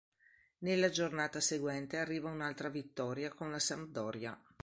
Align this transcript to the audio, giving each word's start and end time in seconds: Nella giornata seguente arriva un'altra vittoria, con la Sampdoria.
Nella 0.63 0.89
giornata 0.89 1.39
seguente 1.39 1.97
arriva 1.97 2.31
un'altra 2.31 2.69
vittoria, 2.69 3.29
con 3.29 3.51
la 3.51 3.59
Sampdoria. 3.59 4.35